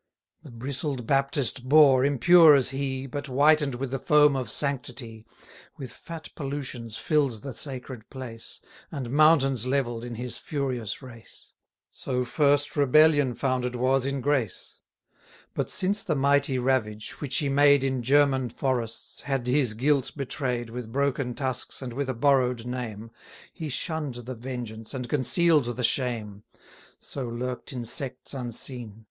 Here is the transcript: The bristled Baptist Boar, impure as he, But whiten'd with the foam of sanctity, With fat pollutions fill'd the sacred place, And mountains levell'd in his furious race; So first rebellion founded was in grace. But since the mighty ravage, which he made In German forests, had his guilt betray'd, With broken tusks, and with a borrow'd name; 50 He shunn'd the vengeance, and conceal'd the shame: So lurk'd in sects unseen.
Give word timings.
The 0.41 0.49
bristled 0.49 1.05
Baptist 1.05 1.69
Boar, 1.69 2.03
impure 2.03 2.55
as 2.55 2.69
he, 2.69 3.05
But 3.05 3.27
whiten'd 3.29 3.75
with 3.75 3.91
the 3.91 3.99
foam 3.99 4.35
of 4.35 4.49
sanctity, 4.49 5.27
With 5.77 5.93
fat 5.93 6.29
pollutions 6.33 6.97
fill'd 6.97 7.43
the 7.43 7.53
sacred 7.53 8.09
place, 8.09 8.61
And 8.91 9.11
mountains 9.11 9.67
levell'd 9.67 10.03
in 10.03 10.15
his 10.15 10.39
furious 10.39 11.03
race; 11.03 11.53
So 11.91 12.25
first 12.25 12.75
rebellion 12.75 13.35
founded 13.35 13.75
was 13.75 14.07
in 14.07 14.21
grace. 14.21 14.79
But 15.53 15.69
since 15.69 16.01
the 16.01 16.15
mighty 16.15 16.57
ravage, 16.57 17.21
which 17.21 17.37
he 17.37 17.47
made 17.47 17.83
In 17.83 18.01
German 18.01 18.49
forests, 18.49 19.21
had 19.21 19.45
his 19.45 19.75
guilt 19.75 20.13
betray'd, 20.17 20.71
With 20.71 20.91
broken 20.91 21.35
tusks, 21.35 21.79
and 21.79 21.93
with 21.93 22.09
a 22.09 22.15
borrow'd 22.15 22.65
name; 22.65 23.11
50 23.49 23.49
He 23.53 23.69
shunn'd 23.69 24.15
the 24.15 24.33
vengeance, 24.33 24.95
and 24.95 25.07
conceal'd 25.07 25.65
the 25.65 25.83
shame: 25.83 26.41
So 26.97 27.29
lurk'd 27.29 27.71
in 27.71 27.85
sects 27.85 28.33
unseen. 28.33 28.99